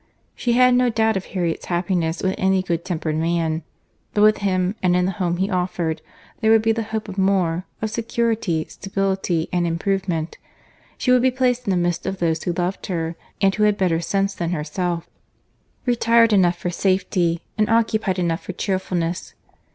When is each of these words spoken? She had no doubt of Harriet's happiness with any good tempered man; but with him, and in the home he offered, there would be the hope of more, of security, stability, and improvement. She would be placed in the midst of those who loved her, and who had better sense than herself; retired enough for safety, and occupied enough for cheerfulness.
She 0.33 0.53
had 0.53 0.73
no 0.73 0.89
doubt 0.89 1.15
of 1.15 1.25
Harriet's 1.27 1.65
happiness 1.67 2.23
with 2.23 2.33
any 2.39 2.63
good 2.63 2.83
tempered 2.83 3.15
man; 3.17 3.61
but 4.15 4.23
with 4.23 4.39
him, 4.39 4.73
and 4.81 4.95
in 4.95 5.05
the 5.05 5.11
home 5.11 5.37
he 5.37 5.47
offered, 5.47 6.01
there 6.39 6.49
would 6.49 6.63
be 6.63 6.71
the 6.71 6.81
hope 6.89 7.07
of 7.07 7.19
more, 7.19 7.67
of 7.83 7.91
security, 7.91 8.65
stability, 8.67 9.47
and 9.53 9.67
improvement. 9.67 10.39
She 10.97 11.11
would 11.11 11.21
be 11.21 11.29
placed 11.29 11.67
in 11.67 11.69
the 11.69 11.77
midst 11.77 12.07
of 12.07 12.17
those 12.17 12.41
who 12.41 12.51
loved 12.53 12.87
her, 12.87 13.15
and 13.41 13.53
who 13.53 13.61
had 13.61 13.77
better 13.77 13.99
sense 13.99 14.33
than 14.33 14.49
herself; 14.49 15.07
retired 15.85 16.33
enough 16.33 16.57
for 16.57 16.71
safety, 16.71 17.41
and 17.55 17.69
occupied 17.69 18.17
enough 18.17 18.41
for 18.41 18.53
cheerfulness. 18.53 19.35